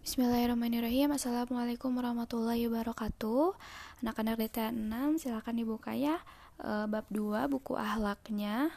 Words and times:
Bismillahirrahmanirrahim 0.00 1.12
Assalamualaikum 1.12 1.92
warahmatullahi 1.92 2.64
wabarakatuh 2.72 3.52
Anak-anak 4.00 4.40
DT 4.40 4.72
6 4.72 5.20
silahkan 5.20 5.52
dibuka 5.52 5.92
ya 5.92 6.16
e, 6.56 6.88
Bab 6.88 7.04
2 7.12 7.44
buku 7.52 7.76
ahlaknya 7.76 8.72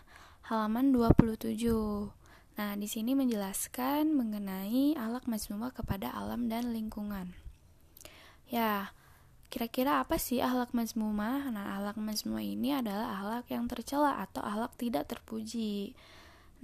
Halaman 0.51 0.91
27 0.91 1.55
Nah 2.59 2.75
di 2.75 2.91
sini 2.91 3.15
menjelaskan 3.15 4.12
mengenai 4.12 4.99
ahlak 4.99 5.23
mazmumah 5.23 5.71
kepada 5.71 6.12
alam 6.12 6.51
dan 6.51 6.75
lingkungan 6.75 7.32
Ya 8.52 8.92
Kira-kira 9.48 10.04
apa 10.04 10.20
sih 10.20 10.44
ahlak 10.44 10.76
mazmumah? 10.76 11.46
Nah, 11.54 11.78
ahlak 11.78 11.94
mazmumah 12.02 12.42
ini 12.42 12.74
adalah 12.74 13.21
ahlak 13.21 13.54
yang 13.54 13.70
tercela 13.70 14.18
atau 14.18 14.42
ahlak 14.42 14.74
tidak 14.82 15.05
terpuji. 15.05 15.94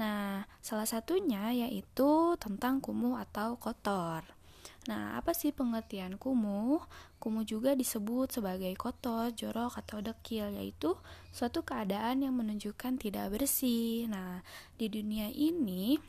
Nah, 0.02 0.50
salah 0.58 0.90
satunya 0.90 1.54
yaitu 1.54 2.34
tentang 2.42 2.82
kumuh 2.82 3.22
atau 3.22 3.62
kotor. 3.62 4.39
Nah, 4.90 5.22
apa 5.22 5.38
sih 5.38 5.54
pengertian 5.54 6.18
kumuh? 6.18 6.82
Kumuh 7.22 7.46
juga 7.46 7.78
disebut 7.78 8.34
sebagai 8.34 8.74
kotor, 8.74 9.30
jorok, 9.38 9.78
atau 9.78 10.02
dekil, 10.02 10.50
yaitu 10.58 10.98
suatu 11.30 11.62
keadaan 11.62 12.26
yang 12.26 12.34
menunjukkan 12.34 12.98
tidak 12.98 13.30
bersih. 13.38 14.10
Nah, 14.10 14.42
di 14.82 14.90
dunia 14.90 15.30
ini 15.30 16.02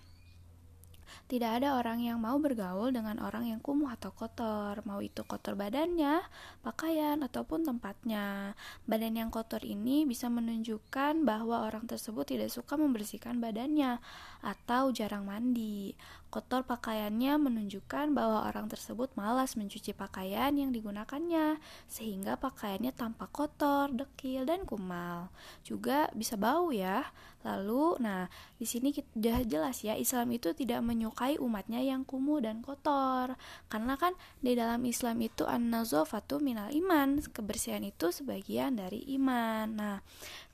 tidak 1.31 1.63
ada 1.63 1.79
orang 1.79 2.03
yang 2.03 2.19
mau 2.19 2.43
bergaul 2.43 2.91
dengan 2.91 3.23
orang 3.23 3.47
yang 3.47 3.63
kumuh 3.63 3.95
atau 3.95 4.11
kotor, 4.11 4.83
mau 4.83 4.99
itu 4.99 5.23
kotor 5.23 5.55
badannya, 5.55 6.27
pakaian, 6.59 7.23
ataupun 7.23 7.63
tempatnya. 7.63 8.59
Badan 8.87 9.15
yang 9.15 9.31
kotor 9.31 9.63
ini 9.63 10.03
bisa 10.11 10.27
menunjukkan 10.27 11.23
bahwa 11.23 11.63
orang 11.63 11.87
tersebut 11.87 12.35
tidak 12.35 12.51
suka 12.51 12.75
membersihkan 12.75 13.39
badannya 13.39 14.03
atau 14.43 14.91
jarang 14.91 15.23
mandi. 15.23 15.95
Kotor 16.31 16.63
pakaiannya 16.63 17.43
menunjukkan 17.43 18.15
bahwa 18.15 18.47
orang 18.47 18.71
tersebut 18.71 19.11
malas 19.19 19.59
mencuci 19.59 19.91
pakaian 19.99 20.55
yang 20.55 20.71
digunakannya, 20.71 21.59
sehingga 21.91 22.39
pakaiannya 22.39 22.95
tampak 22.95 23.35
kotor, 23.35 23.91
dekil, 23.91 24.47
dan 24.47 24.63
kumal. 24.63 25.35
Juga 25.67 26.07
bisa 26.15 26.39
bau 26.39 26.71
ya. 26.71 27.03
Lalu, 27.43 27.99
nah, 27.99 28.31
di 28.61 28.69
sini 28.69 28.95
sudah 28.95 29.43
jelas 29.43 29.83
ya, 29.83 29.99
Islam 29.99 30.31
itu 30.31 30.55
tidak 30.55 30.87
menyukai 30.87 31.41
umatnya 31.43 31.83
yang 31.83 32.07
kumuh 32.07 32.39
dan 32.39 32.63
kotor. 32.63 33.35
Karena 33.67 33.99
kan 33.99 34.15
di 34.39 34.55
dalam 34.55 34.87
Islam 34.87 35.19
itu 35.25 35.49
an-nazafatu 35.51 36.39
minal 36.39 36.71
iman, 36.71 37.19
kebersihan 37.35 37.83
itu 37.83 38.15
sebagian 38.15 38.79
dari 38.79 39.03
iman. 39.19 39.67
Nah, 39.73 39.97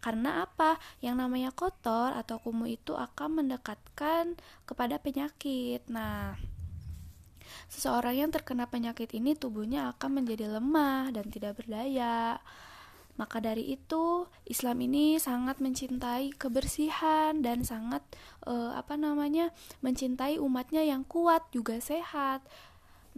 karena 0.06 0.46
apa? 0.46 0.78
Yang 1.02 1.16
namanya 1.18 1.50
kotor 1.50 2.14
atau 2.14 2.38
kumuh 2.38 2.70
itu 2.70 2.94
akan 2.94 3.42
mendekatkan 3.42 4.38
kepada 4.62 5.02
penyakit. 5.02 5.82
Nah, 5.90 6.38
seseorang 7.66 8.14
yang 8.14 8.30
terkena 8.30 8.70
penyakit 8.70 9.10
ini 9.18 9.34
tubuhnya 9.34 9.90
akan 9.98 10.22
menjadi 10.22 10.46
lemah 10.46 11.10
dan 11.10 11.26
tidak 11.26 11.58
berdaya. 11.58 12.38
Maka 13.18 13.42
dari 13.42 13.74
itu, 13.74 14.30
Islam 14.46 14.78
ini 14.86 15.18
sangat 15.18 15.58
mencintai 15.58 16.38
kebersihan 16.38 17.42
dan 17.42 17.66
sangat 17.66 18.06
uh, 18.46 18.78
apa 18.78 18.94
namanya? 18.94 19.50
mencintai 19.82 20.38
umatnya 20.38 20.86
yang 20.86 21.02
kuat 21.02 21.50
juga 21.50 21.82
sehat. 21.82 22.46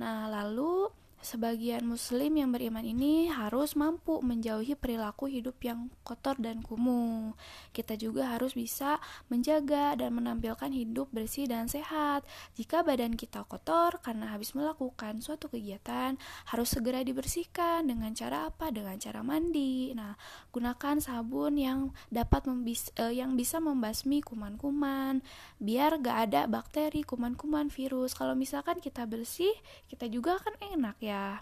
Nah, 0.00 0.24
lalu 0.32 0.88
Sebagian 1.18 1.82
muslim 1.82 2.38
yang 2.38 2.54
beriman 2.54 2.86
ini 2.86 3.26
harus 3.26 3.74
mampu 3.74 4.22
menjauhi 4.22 4.78
perilaku 4.78 5.26
hidup 5.26 5.58
yang 5.66 5.90
kotor 6.06 6.38
dan 6.38 6.62
kumuh. 6.62 7.34
Kita 7.74 7.98
juga 7.98 8.38
harus 8.38 8.54
bisa 8.54 9.02
menjaga 9.26 9.98
dan 9.98 10.14
menampilkan 10.14 10.70
hidup 10.70 11.10
bersih 11.10 11.50
dan 11.50 11.66
sehat. 11.66 12.22
Jika 12.54 12.86
badan 12.86 13.18
kita 13.18 13.42
kotor 13.50 13.98
karena 13.98 14.30
habis 14.30 14.54
melakukan 14.54 15.18
suatu 15.18 15.50
kegiatan, 15.50 16.14
harus 16.54 16.68
segera 16.70 17.02
dibersihkan 17.02 17.90
dengan 17.90 18.14
cara 18.14 18.46
apa? 18.54 18.70
Dengan 18.70 18.94
cara 19.02 19.26
mandi. 19.26 19.90
Nah, 19.98 20.14
gunakan 20.54 21.02
sabun 21.02 21.58
yang 21.58 21.90
dapat 22.14 22.46
membis 22.46 22.94
eh, 22.94 23.18
yang 23.18 23.34
bisa 23.34 23.58
membasmi 23.58 24.22
kuman-kuman 24.22 25.18
biar 25.58 25.98
gak 25.98 26.30
ada 26.30 26.46
bakteri, 26.46 27.02
kuman-kuman, 27.02 27.74
virus. 27.74 28.14
Kalau 28.14 28.38
misalkan 28.38 28.78
kita 28.78 29.02
bersih, 29.02 29.50
kita 29.90 30.06
juga 30.06 30.38
akan 30.38 30.54
enak 30.78 30.96
ya 31.02 31.07
ya. 31.08 31.40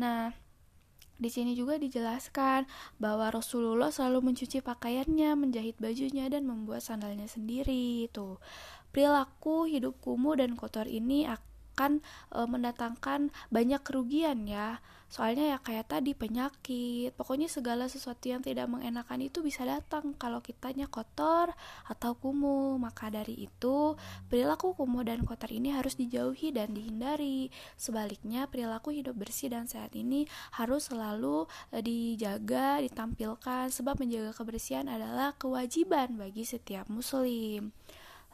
Nah, 0.00 0.32
di 1.14 1.30
sini 1.30 1.54
juga 1.54 1.78
dijelaskan 1.78 2.66
bahwa 2.98 3.30
Rasulullah 3.30 3.94
selalu 3.94 4.34
mencuci 4.34 4.58
pakaiannya, 4.64 5.38
menjahit 5.38 5.78
bajunya 5.78 6.26
dan 6.26 6.48
membuat 6.48 6.82
sandalnya 6.82 7.30
sendiri. 7.30 8.10
Tuh. 8.10 8.42
Perilaku 8.90 9.70
hidup 9.70 10.02
kumuh 10.02 10.38
dan 10.38 10.58
kotor 10.58 10.90
ini 10.90 11.26
akan 11.30 11.53
e, 11.74 12.38
mendatangkan 12.46 13.34
banyak 13.50 13.80
kerugian 13.82 14.46
ya. 14.46 14.78
Soalnya 15.14 15.54
ya 15.54 15.58
kayak 15.62 15.94
tadi 15.94 16.10
penyakit. 16.10 17.14
Pokoknya 17.14 17.46
segala 17.46 17.86
sesuatu 17.86 18.26
yang 18.26 18.42
tidak 18.42 18.66
mengenakan 18.66 19.22
itu 19.22 19.46
bisa 19.46 19.62
datang. 19.62 20.10
Kalau 20.18 20.42
kitanya 20.42 20.90
kotor 20.90 21.54
atau 21.86 22.18
kumuh 22.18 22.74
maka 22.82 23.14
dari 23.14 23.46
itu 23.46 23.94
perilaku 24.26 24.74
kumuh 24.74 25.06
dan 25.06 25.22
kotor 25.22 25.54
ini 25.54 25.70
harus 25.70 25.94
dijauhi 25.94 26.50
dan 26.50 26.74
dihindari. 26.74 27.54
Sebaliknya 27.78 28.50
perilaku 28.50 28.90
hidup 28.90 29.14
bersih 29.14 29.54
dan 29.54 29.70
sehat 29.70 29.94
ini 29.94 30.26
harus 30.58 30.90
selalu 30.90 31.46
e, 31.70 31.78
dijaga 31.78 32.82
ditampilkan. 32.82 33.70
Sebab 33.70 34.02
menjaga 34.02 34.34
kebersihan 34.34 34.90
adalah 34.90 35.38
kewajiban 35.38 36.18
bagi 36.18 36.42
setiap 36.42 36.90
muslim 36.90 37.70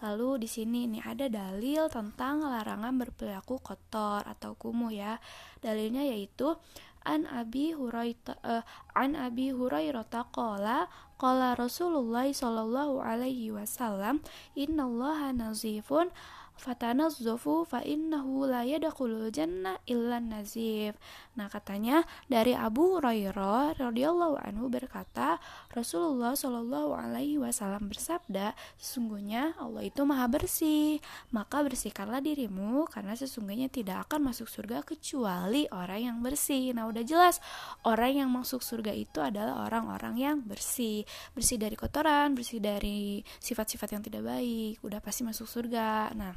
Lalu 0.01 0.45
di 0.45 0.49
sini 0.49 0.89
nih 0.89 1.05
ada 1.05 1.27
dalil 1.29 1.89
tentang 1.93 2.45
larangan 2.45 2.97
berperilaku 2.97 3.61
kotor 3.61 4.25
atau 4.25 4.57
kumuh 4.57 4.93
ya. 4.93 5.21
Dalilnya 5.61 6.05
yaitu 6.09 6.57
an 7.05 7.25
Abi 7.29 7.73
Hurairah 7.73 8.37
uh, 8.45 8.63
an 8.93 9.17
Abi 9.17 9.53
Hurairah 9.53 10.05
qala 10.33 10.89
qala 11.17 11.57
Rasulullah 11.57 12.29
sallallahu 12.29 13.01
alaihi 13.01 13.53
wasallam 13.53 14.25
innallaha 14.57 15.33
nazifun 15.33 16.13
fatanazzafu 16.61 17.65
fa 17.65 17.81
innahu 17.81 18.45
la 18.45 18.63
yadkhulul 18.69 19.33
jannah 19.33 19.81
illa 19.89 20.21
nazif. 20.21 20.95
Nah, 21.41 21.49
katanya 21.49 22.05
dari 22.29 22.53
Abu 22.53 23.01
Hurairah 23.01 23.81
radhiyallahu 23.81 24.37
anhu 24.45 24.69
berkata, 24.69 25.41
Rasulullah 25.73 26.37
shallallahu 26.37 26.93
alaihi 26.93 27.41
wasallam 27.41 27.89
bersabda, 27.89 28.53
sesungguhnya 28.77 29.57
Allah 29.57 29.89
itu 29.89 30.05
maha 30.05 30.29
bersih, 30.29 31.01
maka 31.33 31.65
bersihkanlah 31.65 32.21
dirimu 32.21 32.85
karena 32.93 33.17
sesungguhnya 33.17 33.73
tidak 33.73 34.05
akan 34.05 34.29
masuk 34.29 34.53
surga 34.53 34.85
kecuali 34.85 35.65
orang 35.73 36.13
yang 36.13 36.19
bersih. 36.21 36.77
Nah, 36.77 36.85
udah 36.93 37.01
jelas 37.01 37.41
orang 37.89 38.21
yang 38.21 38.29
masuk 38.29 38.61
surga 38.61 38.93
itu 38.93 39.25
adalah 39.25 39.65
orang-orang 39.65 40.15
yang 40.21 40.37
bersih, 40.45 41.09
bersih 41.33 41.57
dari 41.57 41.79
kotoran, 41.79 42.37
bersih 42.37 42.61
dari 42.61 43.25
sifat-sifat 43.41 43.97
yang 43.97 44.03
tidak 44.05 44.23
baik, 44.29 44.83
udah 44.85 45.01
pasti 45.01 45.25
masuk 45.25 45.49
surga. 45.49 46.13
Nah, 46.13 46.35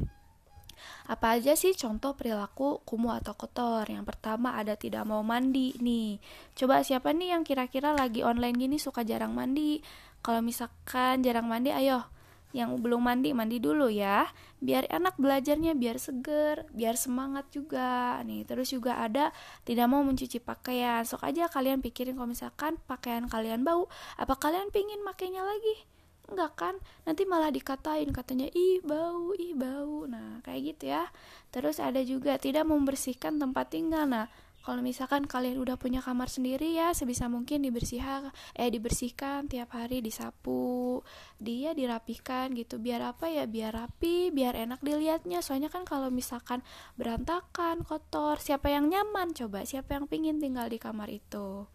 apa 1.07 1.35
aja 1.35 1.53
sih 1.53 1.75
contoh 1.75 2.15
perilaku 2.15 2.83
kumuh 2.87 3.19
atau 3.19 3.35
kotor? 3.35 3.87
Yang 3.87 4.15
pertama 4.15 4.55
ada 4.55 4.73
tidak 4.79 5.03
mau 5.03 5.21
mandi 5.21 5.75
nih. 5.79 6.17
Coba 6.55 6.81
siapa 6.81 7.11
nih 7.11 7.35
yang 7.35 7.43
kira-kira 7.43 7.91
lagi 7.91 8.23
online 8.23 8.55
gini 8.55 8.77
suka 8.79 9.03
jarang 9.03 9.35
mandi? 9.35 9.83
Kalau 10.23 10.39
misalkan 10.39 11.19
jarang 11.19 11.51
mandi, 11.51 11.75
ayo 11.75 12.07
yang 12.53 12.77
belum 12.77 13.01
mandi 13.01 13.33
mandi 13.33 13.57
dulu 13.57 13.89
ya 13.89 14.29
biar 14.61 14.85
enak 14.85 15.17
belajarnya 15.17 15.73
biar 15.73 15.97
seger 15.97 16.69
biar 16.69 16.93
semangat 16.93 17.49
juga 17.49 18.21
nih 18.21 18.45
terus 18.45 18.69
juga 18.69 19.01
ada 19.01 19.33
tidak 19.65 19.89
mau 19.89 20.05
mencuci 20.05 20.37
pakaian 20.37 21.01
sok 21.01 21.25
aja 21.25 21.49
kalian 21.49 21.81
pikirin 21.81 22.13
kalau 22.13 22.29
misalkan 22.29 22.77
pakaian 22.85 23.25
kalian 23.25 23.65
bau 23.65 23.89
apa 24.21 24.37
kalian 24.37 24.69
pingin 24.69 25.01
makainya 25.01 25.41
lagi 25.41 25.89
enggak 26.31 26.51
kan? 26.55 26.75
Nanti 27.03 27.23
malah 27.27 27.51
dikatain 27.51 28.09
katanya 28.15 28.47
ih 28.51 28.79
bau 28.83 29.35
ih 29.35 29.53
bau. 29.55 30.07
Nah 30.07 30.39
kayak 30.45 30.61
gitu 30.75 30.83
ya. 30.95 31.07
Terus 31.51 31.77
ada 31.83 31.99
juga 32.03 32.39
tidak 32.39 32.67
membersihkan 32.67 33.37
tempat 33.37 33.71
tinggal. 33.73 34.07
Nah 34.07 34.25
kalau 34.63 34.79
misalkan 34.79 35.27
kalian 35.27 35.59
udah 35.59 35.75
punya 35.75 35.99
kamar 35.99 36.31
sendiri 36.31 36.71
ya 36.79 36.95
sebisa 36.95 37.27
mungkin 37.27 37.67
dibersihkan 37.67 38.31
eh 38.55 38.71
dibersihkan 38.71 39.51
tiap 39.51 39.75
hari 39.75 39.99
disapu 39.99 41.03
dia 41.35 41.75
dirapikan 41.75 42.55
gitu. 42.55 42.79
Biar 42.79 43.03
apa 43.03 43.27
ya? 43.27 43.43
Biar 43.43 43.75
rapi 43.75 44.31
biar 44.31 44.55
enak 44.55 44.79
dilihatnya. 44.79 45.43
Soalnya 45.43 45.67
kan 45.67 45.83
kalau 45.83 46.07
misalkan 46.07 46.63
berantakan 46.95 47.83
kotor 47.83 48.39
siapa 48.39 48.71
yang 48.71 48.87
nyaman? 48.87 49.35
Coba 49.35 49.67
siapa 49.67 49.99
yang 49.99 50.07
pingin 50.07 50.39
tinggal 50.39 50.71
di 50.71 50.79
kamar 50.79 51.11
itu 51.11 51.67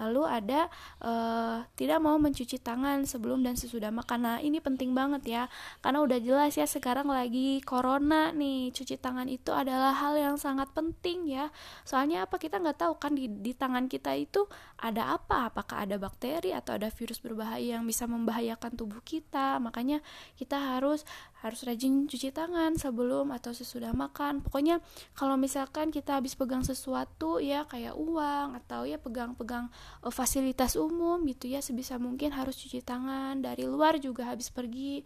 Lalu 0.00 0.22
ada 0.24 0.60
uh, 1.04 1.64
tidak 1.76 2.00
mau 2.00 2.16
mencuci 2.16 2.56
tangan 2.60 3.04
sebelum 3.04 3.44
dan 3.44 3.58
sesudah 3.58 3.92
makan. 3.92 4.20
Nah, 4.24 4.38
ini 4.40 4.62
penting 4.62 4.96
banget 4.96 5.22
ya. 5.28 5.42
Karena 5.84 6.00
udah 6.00 6.18
jelas 6.22 6.56
ya 6.56 6.64
sekarang 6.64 7.10
lagi 7.10 7.60
corona 7.64 8.32
nih. 8.32 8.72
Cuci 8.72 8.96
tangan 8.96 9.28
itu 9.28 9.52
adalah 9.52 9.92
hal 9.92 10.16
yang 10.16 10.36
sangat 10.40 10.72
penting 10.72 11.28
ya. 11.28 11.52
Soalnya 11.84 12.24
apa 12.24 12.40
kita 12.40 12.56
nggak 12.62 12.78
tahu 12.80 12.94
kan 12.96 13.12
di, 13.12 13.28
di 13.28 13.52
tangan 13.52 13.86
kita 13.90 14.16
itu 14.16 14.48
ada 14.80 15.16
apa? 15.16 15.52
Apakah 15.52 15.84
ada 15.84 16.00
bakteri 16.00 16.56
atau 16.56 16.78
ada 16.78 16.88
virus 16.88 17.20
berbahaya 17.20 17.78
yang 17.78 17.84
bisa 17.84 18.08
membahayakan 18.08 18.72
tubuh 18.74 19.04
kita? 19.04 19.60
Makanya 19.60 20.00
kita 20.38 20.56
harus 20.56 21.04
harus 21.42 21.66
rajin 21.66 22.06
cuci 22.06 22.30
tangan 22.30 22.78
sebelum 22.78 23.34
atau 23.34 23.50
sesudah 23.50 23.90
makan 23.90 24.46
pokoknya 24.46 24.78
kalau 25.18 25.34
misalkan 25.34 25.90
kita 25.90 26.22
habis 26.22 26.38
pegang 26.38 26.62
sesuatu 26.62 27.42
ya 27.42 27.66
kayak 27.66 27.98
uang 27.98 28.54
atau 28.62 28.86
ya 28.86 28.94
pegang-pegang 28.94 29.66
uh, 30.02 30.12
fasilitas 30.12 30.74
umum 30.74 31.22
gitu 31.28 31.46
ya 31.50 31.60
sebisa 31.60 31.96
mungkin 32.00 32.34
harus 32.34 32.58
cuci 32.58 32.82
tangan. 32.82 33.40
Dari 33.44 33.68
luar 33.68 34.00
juga 34.02 34.32
habis 34.32 34.48
pergi 34.48 35.02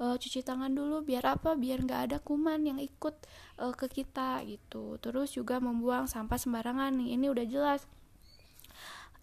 uh, 0.00 0.16
cuci 0.16 0.40
tangan 0.46 0.72
dulu 0.72 1.04
biar 1.04 1.24
apa? 1.36 1.58
Biar 1.58 1.84
nggak 1.84 2.00
ada 2.12 2.18
kuman 2.22 2.64
yang 2.64 2.78
ikut 2.78 3.14
uh, 3.60 3.74
ke 3.74 3.90
kita 3.90 4.40
gitu. 4.46 4.96
Terus 5.02 5.34
juga 5.34 5.58
membuang 5.58 6.06
sampah 6.06 6.38
sembarangan 6.38 6.96
ini 7.02 7.26
udah 7.28 7.46
jelas 7.48 7.84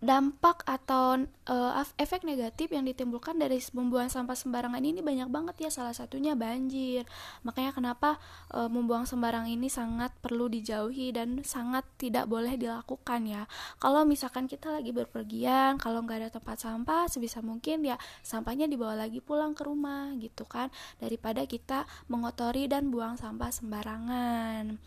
dampak 0.04 0.62
atau 0.68 1.24
uh, 1.48 1.72
efek 1.96 2.28
negatif 2.28 2.70
yang 2.70 2.84
ditimbulkan 2.84 3.40
dari 3.40 3.58
membuang 3.72 4.12
sampah 4.12 4.36
sembarangan 4.36 4.84
ini 4.84 5.00
banyak 5.00 5.32
banget 5.32 5.68
ya. 5.68 5.70
Salah 5.72 5.96
satunya 5.96 6.36
banjir. 6.36 7.08
Makanya 7.48 7.72
kenapa 7.72 8.20
uh, 8.52 8.68
membuang 8.68 9.08
sembarang 9.08 9.48
ini 9.48 9.72
sangat 9.72 10.12
perlu 10.20 10.52
dijauhi 10.52 11.16
dan 11.16 11.42
sangat 11.48 11.88
tidak 11.96 12.28
boleh 12.28 12.60
dilakukan 12.60 13.26
ya. 13.26 13.48
Kalau 13.80 14.04
misalkan 14.04 14.52
kita 14.52 14.70
lagi 14.70 14.92
berpergian 14.92 15.80
kalau 15.80 16.04
nggak 16.04 16.28
ada 16.28 16.30
tempat 16.36 16.60
sampah 16.60 17.08
sebisa 17.08 17.40
mungkin 17.40 17.88
ya 17.88 17.96
sampahnya 18.22 18.68
dibawa 18.68 19.08
lagi 19.08 19.24
pulang 19.24 19.56
ke 19.56 19.64
rumah 19.64 20.12
gitu 20.20 20.44
kan. 20.44 20.68
Daripada 21.00 21.48
kita 21.48 21.88
mengotori 22.12 22.68
dan 22.68 22.92
buang 22.92 23.16
sampah 23.16 23.50
sembarangan. 23.50 24.78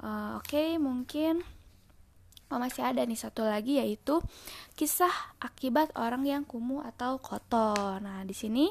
Uh, 0.00 0.40
oke 0.40 0.48
okay, 0.48 0.80
mungkin 0.80 1.44
masih 2.58 2.82
ada 2.82 3.06
nih 3.06 3.20
satu 3.20 3.46
lagi 3.46 3.78
yaitu 3.78 4.18
kisah 4.74 5.12
akibat 5.38 5.94
orang 5.94 6.26
yang 6.26 6.42
kumuh 6.42 6.82
atau 6.82 7.22
kotor. 7.22 8.02
Nah, 8.02 8.26
di 8.26 8.34
sini 8.34 8.66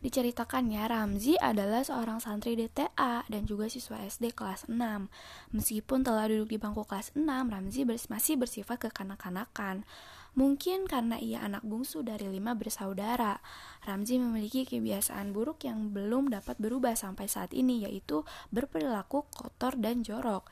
diceritakan 0.00 0.72
ya 0.72 0.88
Ramzi 0.88 1.36
adalah 1.36 1.84
seorang 1.84 2.24
santri 2.24 2.56
DTA 2.56 3.24
dan 3.28 3.42
juga 3.44 3.68
siswa 3.68 4.00
SD 4.00 4.32
kelas 4.32 4.68
6. 4.68 4.76
Meskipun 5.52 6.06
telah 6.06 6.28
duduk 6.28 6.56
di 6.56 6.58
bangku 6.60 6.88
kelas 6.88 7.12
6, 7.12 7.24
Ramzi 7.26 7.84
masih 7.84 8.40
bersifat 8.40 8.88
kekanak-kanakan. 8.88 9.84
Mungkin 10.30 10.86
karena 10.86 11.18
ia 11.18 11.42
anak 11.42 11.66
bungsu 11.66 12.06
dari 12.06 12.30
lima 12.30 12.54
bersaudara, 12.54 13.42
Ramzi 13.82 14.22
memiliki 14.22 14.62
kebiasaan 14.62 15.34
buruk 15.34 15.66
yang 15.66 15.90
belum 15.90 16.30
dapat 16.30 16.54
berubah 16.62 16.94
sampai 16.94 17.26
saat 17.26 17.50
ini, 17.50 17.82
yaitu 17.82 18.22
berperilaku 18.54 19.26
kotor 19.26 19.74
dan 19.74 20.06
jorok. 20.06 20.46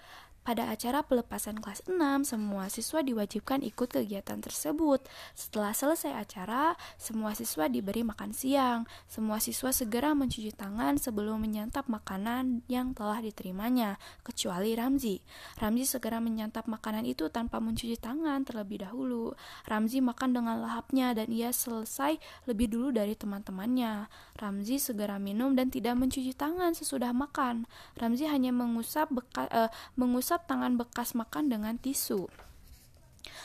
Pada 0.48 0.64
acara 0.72 1.04
pelepasan 1.04 1.60
kelas 1.60 1.84
6, 1.84 2.24
semua 2.24 2.72
siswa 2.72 3.04
diwajibkan 3.04 3.60
ikut 3.60 3.92
kegiatan 3.92 4.40
tersebut. 4.40 5.04
Setelah 5.36 5.76
selesai 5.76 6.16
acara, 6.16 6.72
semua 6.96 7.36
siswa 7.36 7.68
diberi 7.68 8.00
makan 8.00 8.32
siang. 8.32 8.88
Semua 9.04 9.44
siswa 9.44 9.76
segera 9.76 10.16
mencuci 10.16 10.56
tangan 10.56 10.96
sebelum 10.96 11.44
menyantap 11.44 11.84
makanan 11.92 12.64
yang 12.64 12.96
telah 12.96 13.20
diterimanya, 13.20 14.00
kecuali 14.24 14.72
Ramzi. 14.72 15.20
Ramzi 15.60 15.84
segera 15.84 16.16
menyantap 16.16 16.64
makanan 16.64 17.04
itu 17.04 17.28
tanpa 17.28 17.60
mencuci 17.60 18.00
tangan 18.00 18.48
terlebih 18.48 18.88
dahulu. 18.88 19.36
Ramzi 19.68 20.00
makan 20.00 20.32
dengan 20.32 20.64
lahapnya 20.64 21.12
dan 21.12 21.28
ia 21.28 21.52
selesai 21.52 22.16
lebih 22.48 22.72
dulu 22.72 22.88
dari 22.88 23.12
teman-temannya. 23.12 24.08
Ramzi 24.40 24.80
segera 24.80 25.20
minum 25.20 25.52
dan 25.52 25.68
tidak 25.68 25.92
mencuci 26.00 26.32
tangan 26.32 26.72
sesudah 26.72 27.12
makan. 27.12 27.68
Ramzi 28.00 28.24
hanya 28.24 28.48
mengusap 28.48 29.12
bekas, 29.12 29.44
uh, 29.52 29.68
mengusap 29.92 30.38
mengusap 30.38 30.55
tangan 30.55 30.79
bekas 30.79 31.19
makan 31.19 31.50
dengan 31.50 31.75
tisu. 31.82 32.31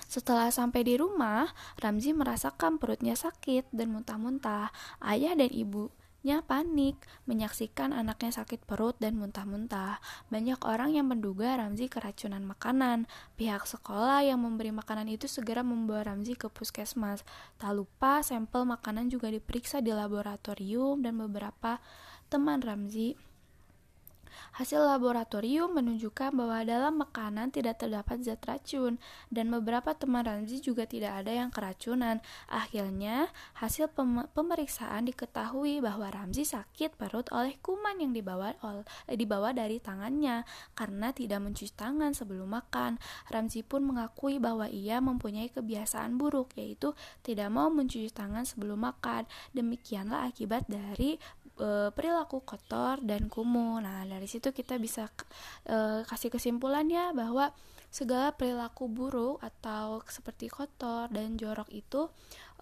Setelah 0.05 0.53
sampai 0.53 0.85
di 0.85 0.93
rumah, 0.93 1.49
Ramzi 1.81 2.13
merasakan 2.13 2.77
perutnya 2.77 3.17
sakit 3.17 3.73
dan 3.73 3.89
muntah-muntah. 3.89 4.69
Ayah 5.01 5.33
dan 5.33 5.49
ibunya 5.49 6.45
panik 6.45 7.01
menyaksikan 7.25 7.97
anaknya 7.97 8.29
sakit 8.29 8.69
perut 8.69 8.93
dan 9.01 9.17
muntah-muntah. 9.17 9.97
Banyak 10.29 10.61
orang 10.69 10.93
yang 10.93 11.09
menduga 11.09 11.57
Ramzi 11.57 11.89
keracunan 11.89 12.45
makanan. 12.45 13.09
Pihak 13.41 13.65
sekolah 13.65 14.21
yang 14.21 14.45
memberi 14.45 14.69
makanan 14.69 15.09
itu 15.09 15.25
segera 15.25 15.65
membawa 15.65 16.13
Ramzi 16.13 16.37
ke 16.37 16.45
puskesmas. 16.45 17.25
Tak 17.57 17.73
lupa 17.73 18.21
sampel 18.21 18.69
makanan 18.69 19.09
juga 19.09 19.33
diperiksa 19.33 19.81
di 19.81 19.89
laboratorium 19.89 21.01
dan 21.01 21.17
beberapa 21.17 21.81
teman 22.29 22.61
Ramzi 22.61 23.32
Hasil 24.53 24.81
laboratorium 24.83 25.73
menunjukkan 25.73 26.33
bahwa 26.33 26.61
dalam 26.65 27.01
makanan 27.01 27.49
tidak 27.49 27.81
terdapat 27.81 28.21
zat 28.21 28.41
racun 28.45 29.01
dan 29.33 29.49
beberapa 29.49 29.93
teman 29.97 30.25
Ramzi 30.25 30.61
juga 30.61 30.85
tidak 30.85 31.25
ada 31.25 31.31
yang 31.33 31.49
keracunan. 31.49 32.21
Akhirnya, 32.49 33.33
hasil 33.57 33.89
pem 33.91 34.25
pemeriksaan 34.31 35.09
diketahui 35.09 35.81
bahwa 35.81 36.09
Ramzi 36.09 36.45
sakit 36.45 36.95
perut 36.95 37.29
oleh 37.33 37.57
kuman 37.59 37.97
yang 37.97 38.13
dibawa 38.13 38.53
dibawa 39.09 39.51
dari 39.51 39.81
tangannya 39.81 40.45
karena 40.77 41.09
tidak 41.11 41.41
mencuci 41.41 41.73
tangan 41.73 42.13
sebelum 42.13 42.53
makan. 42.53 43.01
Ramzi 43.29 43.65
pun 43.65 43.85
mengakui 43.87 44.37
bahwa 44.37 44.69
ia 44.69 45.01
mempunyai 45.01 45.49
kebiasaan 45.49 46.15
buruk 46.17 46.53
yaitu 46.59 46.93
tidak 47.25 47.49
mau 47.49 47.73
mencuci 47.73 48.13
tangan 48.13 48.45
sebelum 48.45 48.85
makan. 48.85 49.25
Demikianlah 49.51 50.29
akibat 50.29 50.69
dari 50.69 51.17
e, 51.59 51.93
perilaku 51.93 52.41
kotor 52.41 53.01
dan 53.03 53.27
kumuh. 53.29 53.81
Nah, 53.83 54.05
dari 54.07 54.25
situ 54.29 54.53
kita 54.53 54.79
bisa 54.81 55.09
e, 55.65 56.05
kasih 56.07 56.33
kesimpulan 56.33 56.87
ya 56.89 57.11
bahwa 57.11 57.53
segala 57.93 58.33
perilaku 58.33 58.89
buruk 58.89 59.37
atau 59.41 60.01
seperti 60.09 60.49
kotor 60.49 61.09
dan 61.13 61.37
jorok 61.37 61.69
itu 61.69 62.09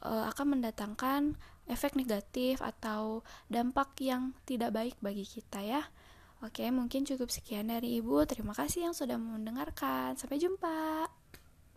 e, 0.03 0.09
akan 0.09 0.59
mendatangkan 0.59 1.35
efek 1.69 1.95
negatif 1.95 2.59
atau 2.59 3.23
dampak 3.47 3.95
yang 4.03 4.35
tidak 4.43 4.75
baik 4.75 4.95
bagi 4.99 5.23
kita 5.23 5.63
ya. 5.63 5.83
Oke, 6.41 6.65
mungkin 6.73 7.05
cukup 7.05 7.29
sekian 7.29 7.69
dari 7.69 8.01
Ibu. 8.01 8.25
Terima 8.25 8.57
kasih 8.57 8.89
yang 8.89 8.95
sudah 8.97 9.21
mendengarkan. 9.21 10.17
Sampai 10.17 10.41
jumpa. 10.41 11.20